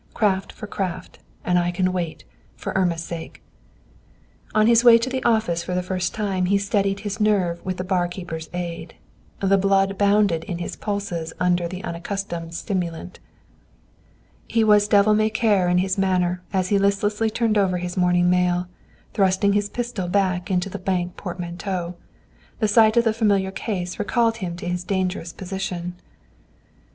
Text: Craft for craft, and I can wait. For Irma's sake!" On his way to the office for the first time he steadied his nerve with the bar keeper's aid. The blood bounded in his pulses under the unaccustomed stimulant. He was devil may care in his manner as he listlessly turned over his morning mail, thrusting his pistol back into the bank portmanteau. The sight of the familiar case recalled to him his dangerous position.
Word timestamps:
Craft 0.15 0.51
for 0.51 0.65
craft, 0.65 1.19
and 1.45 1.59
I 1.59 1.69
can 1.69 1.93
wait. 1.93 2.25
For 2.55 2.73
Irma's 2.75 3.03
sake!" 3.03 3.43
On 4.55 4.65
his 4.65 4.83
way 4.83 4.97
to 4.97 5.11
the 5.11 5.21
office 5.23 5.61
for 5.63 5.75
the 5.75 5.83
first 5.83 6.11
time 6.15 6.47
he 6.47 6.57
steadied 6.57 7.01
his 7.01 7.19
nerve 7.19 7.63
with 7.63 7.77
the 7.77 7.83
bar 7.83 8.07
keeper's 8.07 8.49
aid. 8.51 8.95
The 9.41 9.59
blood 9.59 9.99
bounded 9.99 10.43
in 10.45 10.57
his 10.57 10.75
pulses 10.75 11.33
under 11.39 11.67
the 11.67 11.83
unaccustomed 11.83 12.55
stimulant. 12.55 13.19
He 14.47 14.63
was 14.63 14.87
devil 14.87 15.13
may 15.13 15.29
care 15.29 15.69
in 15.69 15.77
his 15.77 15.99
manner 15.99 16.41
as 16.51 16.69
he 16.69 16.79
listlessly 16.79 17.29
turned 17.29 17.55
over 17.59 17.77
his 17.77 17.95
morning 17.95 18.27
mail, 18.27 18.67
thrusting 19.13 19.53
his 19.53 19.69
pistol 19.69 20.07
back 20.07 20.49
into 20.49 20.67
the 20.67 20.79
bank 20.79 21.15
portmanteau. 21.15 21.93
The 22.57 22.67
sight 22.67 22.97
of 22.97 23.03
the 23.03 23.13
familiar 23.13 23.51
case 23.51 23.99
recalled 23.99 24.33
to 24.41 24.41
him 24.47 24.57
his 24.57 24.83
dangerous 24.83 25.31
position. 25.31 25.93